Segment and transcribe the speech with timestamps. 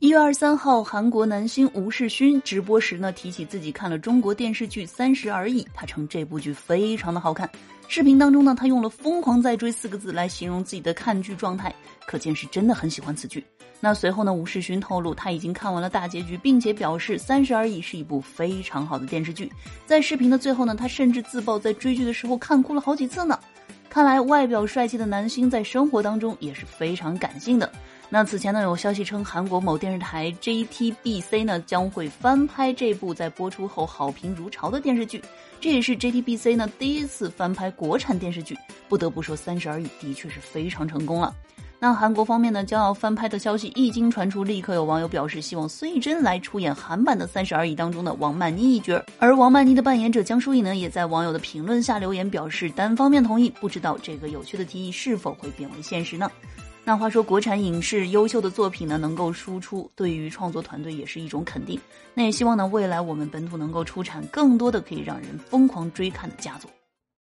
[0.00, 7.48] 一月二十三号，韩国男星吴世勋直播时呢，提起自己看了中国电视剧《三十而已》，他称这部剧非常的好看。
[7.86, 11.74] 视频当中呢，他用了“疯狂在追”四个字来形容自己的看剧状态，
[12.06, 13.44] 可见是真的很喜欢此剧。
[13.78, 19.52] 那随后呢，吴世勋透露他已经看完了大结局，并且表示《三十而已》是一部非常好的电视剧。
[19.84, 23.38] 在视频的最后呢，他甚至自曝在追剧的时候看哭了好几次呢。
[23.90, 27.70] 看来外表帅气的男星在生活当中也是非常感性的。
[28.12, 35.22] 那此前呢，有消息称韩国某电视台 JTBC 呢将会翻拍这部在播出后好评如潮的电视剧，
[35.60, 38.58] 这也是 JTBC 呢第一次翻拍国产电视剧。
[38.88, 41.32] 不得不说，《三十而已》的确是非常成功了。
[41.78, 56.28] 那韩国方面呢将要翻拍的消息一经传出，立刻有网友表示希望孙艺珍来出演韩版的《三十而已》当中的王曼妮一角，而王曼妮的扮演者江疏影呢也在网友的评论下留言表示单方面同意，不知道这个有趣的提议是否会变为现实呢？
[56.90, 61.80] 那话说，国产影视优秀的作品呢，能够输出，对于创作团队也是一种肯定。
[62.14, 66.68] 那也希望呢，未来我们本土能够出产更多的可以让人疯狂追看的佳作。